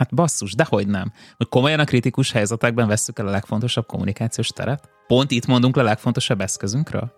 Hát 0.00 0.14
basszus, 0.14 0.54
dehogy 0.54 0.86
nem. 0.86 1.12
Hogy 1.36 1.48
komolyan 1.48 1.80
a 1.80 1.84
kritikus 1.84 2.32
helyzetekben 2.32 2.88
vesszük 2.88 3.18
el 3.18 3.26
a 3.26 3.30
legfontosabb 3.30 3.86
kommunikációs 3.86 4.48
teret? 4.48 4.88
Pont 5.06 5.30
itt 5.30 5.46
mondunk 5.46 5.76
le 5.76 5.82
a 5.82 5.84
legfontosabb 5.84 6.40
eszközünkről? 6.40 7.12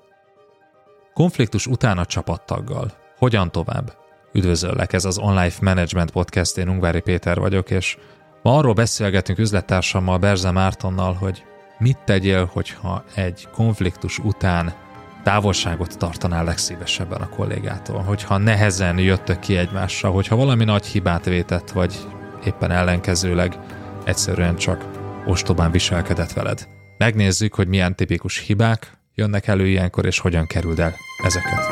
Konfliktus 1.14 1.66
után 1.66 1.98
a 1.98 2.04
csapattaggal. 2.04 2.92
Hogyan 3.18 3.50
tovább? 3.50 3.92
Üdvözöllek, 4.32 4.92
ez 4.92 5.04
az 5.04 5.18
Online 5.18 5.52
Management 5.60 6.10
Podcast, 6.10 6.59
én 6.59 6.68
Ungvári 6.68 7.00
Péter 7.00 7.38
vagyok, 7.38 7.70
és 7.70 7.98
ma 8.42 8.56
arról 8.56 8.73
beszélgetünk 8.73 9.38
üzlettársammal, 9.38 10.18
Berze 10.18 10.51
Mártonnal, 10.51 11.12
hogy 11.12 11.45
mit 11.78 11.98
tegyél, 12.04 12.51
hogyha 12.52 13.04
egy 13.14 13.48
konfliktus 13.52 14.18
után 14.18 14.74
távolságot 15.23 15.98
tartanál 15.98 16.45
legszívesebben 16.45 17.20
a 17.20 17.28
kollégától, 17.28 18.01
hogyha 18.01 18.37
nehezen 18.37 18.98
jöttök 18.98 19.38
ki 19.38 19.56
egymással, 19.56 20.12
hogyha 20.12 20.37
valami 20.37 20.64
nagy 20.64 20.87
hibát 20.87 21.24
vétett, 21.24 21.70
vagy 21.70 21.98
éppen 22.45 22.70
ellenkezőleg 22.70 23.59
egyszerűen 24.05 24.56
csak 24.56 24.88
ostobán 25.27 25.70
viselkedett 25.70 26.32
veled. 26.32 26.68
Megnézzük, 26.98 27.55
hogy 27.55 27.68
milyen 27.68 27.96
tipikus 27.96 28.38
hibák 28.38 28.98
jönnek 29.15 29.46
elő 29.46 29.66
ilyenkor, 29.66 30.06
és 30.06 30.18
hogyan 30.18 30.46
kerüld 30.46 30.78
el 30.78 30.95
ezeket. 31.24 31.65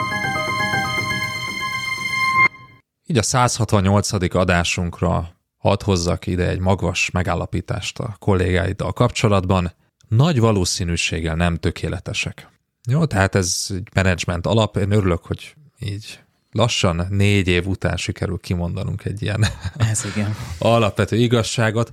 Így 3.06 3.18
a 3.18 3.22
168. 3.22 4.34
adásunkra 4.34 5.30
hadd 5.56 5.84
hozzak 5.84 6.26
ide 6.26 6.48
egy 6.48 6.58
magvas 6.58 7.10
megállapítást 7.10 7.98
a 7.98 8.16
kollégáiddal 8.18 8.92
kapcsolatban. 8.92 9.72
Nagy 10.08 10.40
valószínűséggel 10.40 11.34
nem 11.34 11.56
tökéletesek. 11.56 12.48
Jó, 12.88 13.04
tehát 13.04 13.34
ez 13.34 13.66
egy 13.68 13.88
menedzsment 13.94 14.46
alap. 14.46 14.76
Én 14.76 14.90
örülök, 14.90 15.24
hogy 15.24 15.54
így 15.78 16.20
lassan 16.52 17.06
négy 17.10 17.48
év 17.48 17.66
után 17.66 17.96
sikerül 17.96 18.38
kimondanunk 18.38 19.04
egy 19.04 19.22
ilyen 19.22 19.46
Ez 19.90 20.04
igen. 20.14 20.36
alapvető 20.58 21.16
igazságot. 21.16 21.90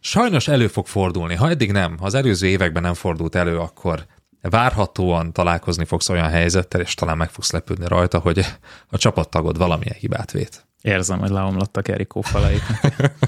Sajnos 0.00 0.48
elő 0.48 0.66
fog 0.66 0.86
fordulni. 0.86 1.34
Ha 1.34 1.48
eddig 1.48 1.72
nem, 1.72 1.98
ha 1.98 2.04
az 2.04 2.14
előző 2.14 2.46
években 2.46 2.82
nem 2.82 2.94
fordult 2.94 3.34
elő, 3.34 3.58
akkor 3.58 4.06
várhatóan 4.40 5.32
találkozni 5.32 5.84
fogsz 5.84 6.08
olyan 6.08 6.28
helyzettel, 6.28 6.80
és 6.80 6.94
talán 6.94 7.16
meg 7.16 7.30
fogsz 7.30 7.50
lepődni 7.50 7.86
rajta, 7.86 8.18
hogy 8.18 8.44
a 8.88 8.98
csapattagod 8.98 9.58
valamilyen 9.58 9.96
hibát 9.98 10.30
vét. 10.30 10.66
Érzem, 10.80 11.18
hogy 11.18 11.30
leomlottak 11.30 11.88
Erikó 11.88 12.20
falait. 12.20 12.62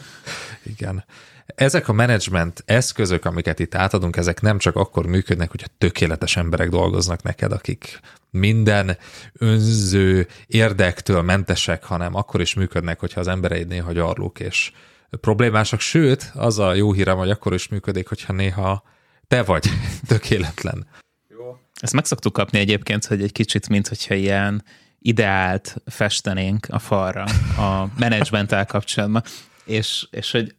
Igen. 0.73 1.05
Ezek 1.47 1.89
a 1.89 1.93
menedzsment 1.93 2.63
eszközök, 2.67 3.25
amiket 3.25 3.59
itt 3.59 3.75
átadunk, 3.75 4.17
ezek 4.17 4.41
nem 4.41 4.59
csak 4.59 4.77
akkor 4.77 5.07
működnek, 5.07 5.51
hogyha 5.51 5.67
tökéletes 5.79 6.37
emberek 6.37 6.69
dolgoznak 6.69 7.23
neked, 7.23 7.53
akik 7.53 8.01
minden 8.33 8.97
önző 9.33 10.27
érdektől 10.47 11.23
mentesek, 11.23 11.85
hanem 11.85 12.15
akkor 12.15 12.41
is 12.41 12.55
működnek, 12.55 13.01
hogyha 13.01 13.21
az 13.21 13.29
embereid 13.29 13.69
néha 13.69 13.93
gyarlók 13.93 14.41
és 14.41 14.73
problémásak. 15.21 15.81
Sőt, 15.81 16.31
az 16.35 16.59
a 16.59 16.75
jó 16.75 16.93
hírem, 16.93 17.17
hogy 17.17 17.31
akkor 17.31 17.55
is 17.55 17.69
működik, 17.69 18.09
hogyha 18.09 18.33
néha 18.33 18.83
te 19.27 19.43
vagy 19.43 19.69
tökéletlen. 20.07 20.87
Ezt 21.81 21.93
meg 21.93 22.05
szoktuk 22.05 22.33
kapni 22.33 22.59
egyébként, 22.59 23.05
hogy 23.05 23.23
egy 23.23 23.33
kicsit, 23.33 23.69
mint 23.69 23.89
hogyha 23.89 24.15
ilyen 24.15 24.65
ideált 24.99 25.77
festenénk 25.87 26.67
a 26.71 26.79
falra 26.79 27.25
a 27.57 27.89
menedzsmenttel 27.99 28.67
kapcsolatban, 28.67 29.23
és, 29.65 30.07
és 30.11 30.31
hogy 30.31 30.55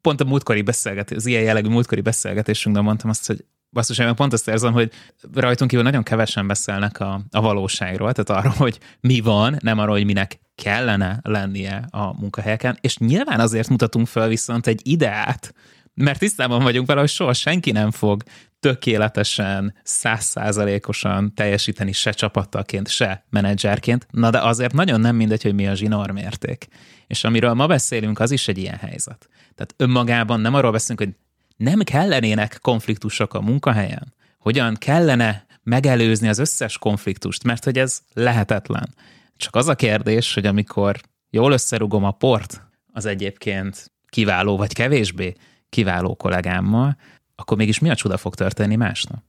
pont 0.00 0.20
a 0.20 0.24
múltkori 0.24 0.62
beszélgetés, 0.62 1.16
az 1.16 1.26
ilyen 1.26 1.42
jellegű 1.42 1.68
múltkori 1.68 2.00
beszélgetésünkben 2.00 2.84
mondtam 2.84 3.10
azt, 3.10 3.26
hogy 3.26 3.44
basszus, 3.72 3.98
én 3.98 4.14
pont 4.14 4.32
azt 4.32 4.48
érzem, 4.48 4.72
hogy 4.72 4.92
rajtunk 5.32 5.70
kívül 5.70 5.84
nagyon 5.84 6.02
kevesen 6.02 6.46
beszélnek 6.46 7.00
a, 7.00 7.20
a 7.30 7.40
valóságról, 7.40 8.12
tehát 8.12 8.44
arról, 8.44 8.56
hogy 8.56 8.78
mi 9.00 9.20
van, 9.20 9.56
nem 9.60 9.78
arról, 9.78 9.94
hogy 9.94 10.04
minek 10.04 10.40
kellene 10.54 11.20
lennie 11.22 11.86
a 11.90 12.20
munkahelyeken, 12.20 12.78
és 12.80 12.96
nyilván 12.96 13.40
azért 13.40 13.68
mutatunk 13.68 14.06
fel 14.06 14.28
viszont 14.28 14.66
egy 14.66 14.80
ideát, 14.84 15.54
mert 15.94 16.18
tisztában 16.18 16.62
vagyunk 16.62 16.86
vele, 16.86 17.00
hogy 17.00 17.08
soha 17.08 17.32
senki 17.32 17.70
nem 17.70 17.90
fog 17.90 18.22
tökéletesen, 18.60 19.74
százszázalékosan 19.82 21.34
teljesíteni 21.34 21.92
se 21.92 22.10
csapattalként, 22.10 22.88
se 22.88 23.24
menedzserként, 23.30 24.06
na 24.10 24.30
de 24.30 24.38
azért 24.38 24.72
nagyon 24.72 25.00
nem 25.00 25.16
mindegy, 25.16 25.42
hogy 25.42 25.54
mi 25.54 25.66
a 25.66 25.74
zsinórmérték. 25.74 26.66
És 27.06 27.24
amiről 27.24 27.54
ma 27.54 27.66
beszélünk, 27.66 28.20
az 28.20 28.30
is 28.30 28.48
egy 28.48 28.58
ilyen 28.58 28.78
helyzet. 28.78 29.28
Tehát 29.54 29.74
önmagában 29.76 30.40
nem 30.40 30.54
arról 30.54 30.72
beszélünk, 30.72 31.00
hogy 31.00 31.14
nem 31.62 31.80
kellenének 31.80 32.58
konfliktusok 32.60 33.34
a 33.34 33.40
munkahelyen, 33.40 34.14
hogyan 34.38 34.74
kellene 34.74 35.46
megelőzni 35.62 36.28
az 36.28 36.38
összes 36.38 36.78
konfliktust, 36.78 37.44
mert 37.44 37.64
hogy 37.64 37.78
ez 37.78 38.00
lehetetlen. 38.12 38.94
Csak 39.36 39.54
az 39.54 39.68
a 39.68 39.74
kérdés, 39.74 40.34
hogy 40.34 40.46
amikor 40.46 41.00
jól 41.30 41.52
összerugom 41.52 42.04
a 42.04 42.10
port 42.10 42.62
az 42.92 43.06
egyébként 43.06 43.92
kiváló 44.08 44.56
vagy 44.56 44.72
kevésbé 44.72 45.34
kiváló 45.68 46.14
kollégámmal, 46.14 46.96
akkor 47.34 47.56
mégis 47.56 47.78
mi 47.78 47.90
a 47.90 47.94
csuda 47.94 48.16
fog 48.16 48.34
történni 48.34 48.76
másnap? 48.76 49.22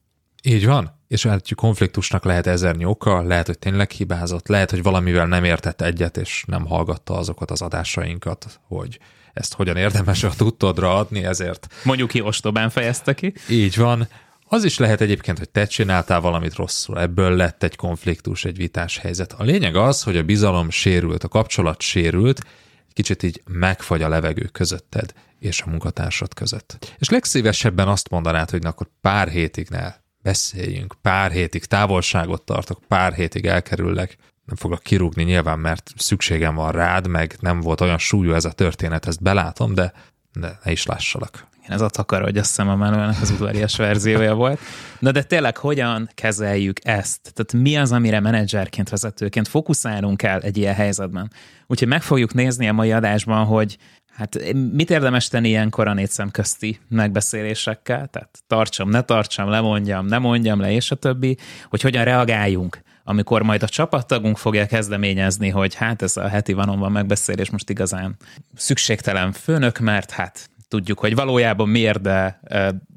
Így 0.44 0.66
van, 0.66 1.00
és 1.14 1.26
hát 1.26 1.56
konfliktusnak 1.56 2.24
lehet 2.24 2.48
ezer 2.48 2.76
oka, 2.84 3.22
lehet, 3.22 3.46
hogy 3.46 3.60
tényleg 3.60 3.92
hibázott, 3.92 4.48
lehet, 4.48 4.70
hogy 4.70 4.84
valamivel 4.84 5.28
nem 5.28 5.44
értett 5.44 5.82
egyet, 5.82 6.18
és 6.18 6.44
nem 6.48 6.66
hallgatta 6.66 7.14
azokat 7.14 7.52
az 7.52 7.62
adásainkat, 7.62 8.60
hogy 8.68 9.00
ezt 9.34 9.54
hogyan 9.54 9.78
érdemes 9.78 10.24
a 10.24 10.30
tudtodra 10.38 10.96
adni, 10.96 11.24
ezért... 11.24 11.68
Mondjuk 11.84 12.10
ki 12.10 12.22
ostobán 12.22 12.70
fejezte 12.70 13.14
ki. 13.14 13.34
Így 13.50 13.78
van. 13.78 14.08
Az 14.48 14.64
is 14.64 14.78
lehet 14.78 15.02
egyébként, 15.02 15.38
hogy 15.38 15.50
te 15.50 15.66
csináltál 15.66 16.22
valamit 16.22 16.56
rosszul, 16.56 17.00
ebből 17.00 17.36
lett 17.36 17.64
egy 17.64 17.76
konfliktus, 17.76 18.46
egy 18.46 18.58
vitás 18.58 18.98
helyzet. 18.98 19.34
A 19.34 19.44
lényeg 19.44 19.76
az, 19.76 20.04
hogy 20.04 20.18
a 20.18 20.24
bizalom 20.24 20.70
sérült, 20.70 21.24
a 21.24 21.28
kapcsolat 21.28 21.82
sérült, 21.82 22.40
egy 22.88 22.94
kicsit 22.94 23.24
így 23.24 23.42
megfagy 23.46 24.02
a 24.02 24.10
levegő 24.10 24.50
közötted 24.52 25.14
és 25.40 25.62
a 25.62 25.70
munkatársad 25.70 26.34
között. 26.34 26.96
És 26.98 27.10
legszívesebben 27.10 27.88
azt 27.88 28.10
mondanád, 28.10 28.50
hogy 28.50 28.62
na 28.62 28.70
akkor 28.70 28.88
pár 29.02 29.30
hétig 29.30 29.68
ne 29.70 30.02
beszéljünk, 30.24 30.96
pár 31.02 31.32
hétig 31.32 31.66
távolságot 31.66 32.42
tartok, 32.42 32.80
pár 32.88 33.14
hétig 33.14 33.46
elkerüllek, 33.46 34.18
nem 34.46 34.56
foglak 34.56 34.84
kirúgni 34.84 35.24
nyilván, 35.24 35.60
mert 35.60 35.92
szükségem 35.96 36.56
van 36.56 36.72
rád, 36.72 37.08
meg 37.08 37.36
nem 37.40 37.60
volt 37.60 37.82
olyan 37.82 37.98
súlyú 37.98 38.34
ez 38.34 38.46
a 38.46 38.52
történet, 38.52 39.08
ezt 39.08 39.22
belátom, 39.22 39.74
de, 39.74 39.94
de 40.34 40.60
ne 40.64 40.72
is 40.72 40.86
lássalak. 40.86 41.48
Igen, 41.64 41.76
ez 41.76 41.82
a 41.82 41.90
takar, 41.90 42.22
hogy 42.22 42.38
a 42.38 42.44
szememelőnek 42.44 43.22
az 43.22 43.32
udvarias 43.32 43.76
verziója 43.76 44.34
volt. 44.34 44.60
Na 45.00 45.12
de 45.12 45.24
tényleg 45.24 45.58
hogyan 45.58 46.10
kezeljük 46.14 46.80
ezt? 46.84 47.34
Tehát 47.34 47.66
mi 47.66 47.78
az, 47.78 47.92
amire 47.92 48.20
menedzserként, 48.20 48.90
vezetőként 48.90 49.48
fókuszálunk 49.48 50.24
el 50.24 50.40
egy 50.42 50.58
ilyen 50.58 50.74
helyzetben? 50.74 51.32
Úgyhogy 51.68 51.88
meg 51.88 52.02
fogjuk 52.02 52.34
nézni 52.34 52.68
a 52.68 52.74
mai 52.74 52.92
adásban, 52.92 53.46
hogy 53.46 53.78
Hát 54.14 54.54
mit 54.72 54.90
érdemes 54.90 55.28
tenni 55.28 55.50
ilyenkor 55.50 55.88
a 55.88 55.94
négy 55.94 56.10
szem 56.10 56.32
közti 56.32 56.80
megbeszélésekkel? 56.90 58.08
Tehát 58.08 58.44
tartsam, 58.48 58.90
ne 58.90 59.02
tartsam, 59.02 59.50
lemondjam, 59.50 60.06
ne 60.06 60.18
mondjam 60.18 60.60
le, 60.60 60.72
és 60.72 60.92
a 60.92 60.96
többi, 60.96 61.38
hogy 61.70 61.82
hogyan 61.82 62.04
reagáljunk, 62.04 62.82
amikor 63.04 63.42
majd 63.42 63.64
a 63.64 63.68
csapattagunk 63.68 64.38
fogja 64.38 64.66
kezdeményezni, 64.66 65.50
hogy 65.50 65.76
hát 65.76 66.02
ez 66.02 66.18
a 66.18 66.28
heti 66.28 66.54
vanomban 66.54 66.92
megbeszélés 66.92 67.50
most 67.50 67.70
igazán 67.70 68.16
szükségtelen 68.56 69.32
főnök, 69.32 69.80
mert 69.80 70.12
hát 70.12 70.50
tudjuk, 70.68 71.00
hogy 71.00 71.16
valójában 71.16 71.70
miért, 71.70 72.02
de, 72.02 72.40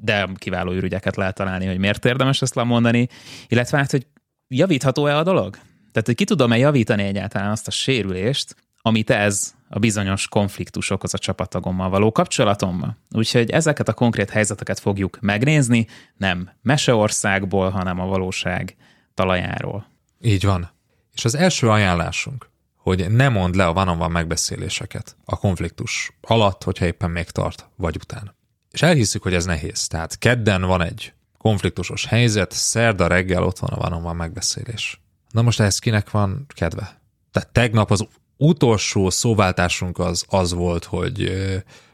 de 0.01 0.27
kiváló 0.35 0.71
ürügyeket 0.71 1.15
lehet 1.15 1.35
találni, 1.35 1.65
hogy 1.65 1.77
miért 1.77 2.05
érdemes 2.05 2.41
ezt 2.41 2.55
lemondani, 2.55 3.07
illetve 3.47 3.77
hát, 3.77 3.91
hogy 3.91 4.07
javítható-e 4.47 5.17
a 5.17 5.23
dolog? 5.23 5.53
Tehát, 5.91 6.05
hogy 6.05 6.15
ki 6.15 6.23
tudom-e 6.23 6.57
javítani 6.57 7.03
egyáltalán 7.03 7.51
azt 7.51 7.67
a 7.67 7.71
sérülést, 7.71 8.55
amit 8.81 9.09
ez 9.09 9.53
a 9.69 9.79
bizonyos 9.79 10.27
konfliktusokhoz 10.27 11.13
a 11.13 11.17
csapattagommal 11.17 11.89
való 11.89 12.11
kapcsolatommal. 12.11 12.97
Úgyhogy 13.11 13.49
ezeket 13.49 13.87
a 13.87 13.93
konkrét 13.93 14.29
helyzeteket 14.29 14.79
fogjuk 14.79 15.17
megnézni, 15.21 15.87
nem 16.17 16.49
meseországból, 16.61 17.69
hanem 17.69 17.99
a 17.99 18.05
valóság 18.05 18.75
talajáról. 19.13 19.87
Így 20.21 20.45
van. 20.45 20.69
És 21.13 21.25
az 21.25 21.35
első 21.35 21.69
ajánlásunk, 21.69 22.49
hogy 22.75 23.11
ne 23.11 23.29
mondd 23.29 23.55
le 23.55 23.65
a 23.65 23.73
van 23.73 23.97
van 23.97 24.11
megbeszéléseket 24.11 25.15
a 25.25 25.37
konfliktus 25.37 26.11
alatt, 26.21 26.63
hogyha 26.63 26.85
éppen 26.85 27.11
még 27.11 27.29
tart, 27.29 27.69
vagy 27.75 27.95
után. 27.95 28.35
És 28.71 28.81
elhiszük, 28.81 29.23
hogy 29.23 29.33
ez 29.33 29.45
nehéz. 29.45 29.87
Tehát 29.87 30.17
kedden 30.17 30.61
van 30.61 30.81
egy 30.81 31.13
konfliktusos 31.37 32.05
helyzet, 32.05 32.51
szerda 32.51 33.07
reggel 33.07 33.43
ott 33.43 33.59
van 33.59 33.69
a 33.69 33.89
van 33.89 34.01
van 34.01 34.15
megbeszélés. 34.15 35.01
Na 35.31 35.41
most 35.41 35.59
ehhez 35.59 35.79
kinek 35.79 36.11
van 36.11 36.45
kedve? 36.55 37.01
Tehát 37.31 37.49
tegnap 37.49 37.91
az 37.91 38.07
utolsó 38.37 39.09
szóváltásunk 39.09 39.99
az 39.99 40.25
az 40.27 40.53
volt, 40.53 40.83
hogy, 40.83 41.31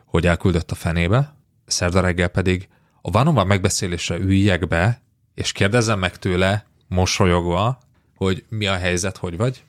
hogy 0.05 0.27
elküldött 0.27 0.71
a 0.71 0.75
fenébe, 0.75 1.35
szerda 1.65 2.01
reggel 2.01 2.27
pedig 2.27 2.67
a 3.01 3.11
van 3.11 3.47
megbeszélésre 3.47 4.15
üljek 4.17 4.67
be, 4.67 5.01
és 5.33 5.51
kérdezzem 5.51 5.99
meg 5.99 6.17
tőle, 6.17 6.65
mosolyogva, 6.87 7.79
hogy 8.15 8.45
mi 8.49 8.67
a 8.67 8.75
helyzet, 8.75 9.17
hogy 9.17 9.37
vagy. 9.37 9.63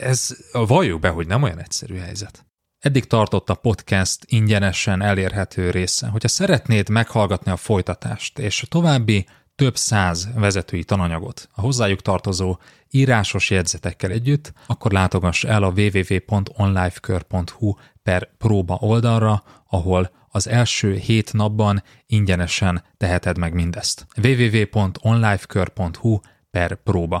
Ez 0.00 0.36
valljuk 0.52 1.00
be, 1.00 1.08
hogy 1.08 1.26
nem 1.26 1.42
olyan 1.42 1.58
egyszerű 1.58 1.96
helyzet. 1.96 2.46
Eddig 2.78 3.04
tartott 3.06 3.50
a 3.50 3.54
podcast 3.54 4.24
ingyenesen 4.26 5.02
elérhető 5.02 5.70
része. 5.70 6.06
Hogyha 6.06 6.28
szeretnéd 6.28 6.88
meghallgatni 6.88 7.50
a 7.50 7.56
folytatást 7.56 8.38
és 8.38 8.62
a 8.62 8.66
további 8.66 9.26
több 9.58 9.76
száz 9.76 10.28
vezetői 10.34 10.84
tananyagot 10.84 11.48
a 11.52 11.60
hozzájuk 11.60 12.02
tartozó 12.02 12.56
írásos 12.90 13.50
jegyzetekkel 13.50 14.10
együtt, 14.10 14.52
akkor 14.66 14.92
látogass 14.92 15.44
el 15.44 15.62
a 15.62 15.72
www.onlifekör.hu 15.76 17.74
per 18.02 18.30
próba 18.38 18.76
oldalra, 18.80 19.42
ahol 19.68 20.10
az 20.28 20.48
első 20.48 20.94
hét 20.94 21.32
napban 21.32 21.82
ingyenesen 22.06 22.84
teheted 22.96 23.38
meg 23.38 23.54
mindezt. 23.54 24.06
www.onlifekör.hu 24.22 26.18
per 26.50 26.74
próba. 26.74 27.20